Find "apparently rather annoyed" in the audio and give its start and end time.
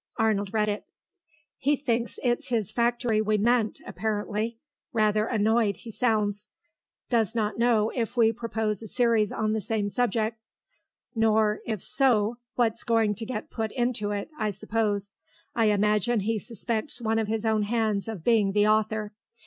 3.85-5.75